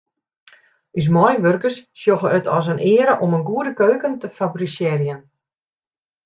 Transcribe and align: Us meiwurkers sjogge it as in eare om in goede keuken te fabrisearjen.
Us 1.01 1.09
meiwurkers 1.17 1.77
sjogge 2.01 2.31
it 2.37 2.49
as 2.57 2.69
in 2.73 2.83
eare 2.93 3.13
om 3.23 3.35
in 3.37 3.47
goede 3.51 3.73
keuken 3.83 4.13
te 4.21 4.29
fabrisearjen. 4.39 5.21